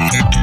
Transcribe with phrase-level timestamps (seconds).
[0.00, 0.38] you.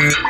[0.00, 0.29] Mm-hmm.